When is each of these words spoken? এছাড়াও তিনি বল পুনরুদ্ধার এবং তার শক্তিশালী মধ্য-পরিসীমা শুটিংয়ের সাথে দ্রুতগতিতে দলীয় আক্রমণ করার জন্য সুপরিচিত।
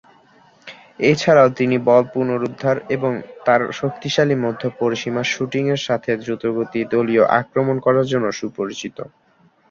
এছাড়াও 1.03 1.49
তিনি 1.57 1.75
বল 1.87 2.03
পুনরুদ্ধার 2.13 2.77
এবং 2.95 3.11
তার 3.45 3.61
শক্তিশালী 3.79 4.35
মধ্য-পরিসীমা 4.37 5.23
শুটিংয়ের 5.25 5.81
সাথে 5.87 6.11
দ্রুতগতিতে 6.21 6.89
দলীয় 6.93 7.23
আক্রমণ 7.39 7.75
করার 7.85 8.05
জন্য 8.11 8.25
সুপরিচিত। 8.39 8.97